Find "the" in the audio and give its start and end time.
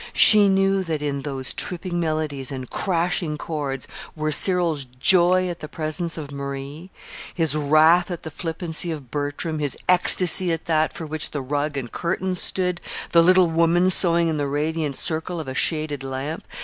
5.59-5.67, 8.23-8.31, 11.29-11.41, 13.11-13.21, 14.37-14.47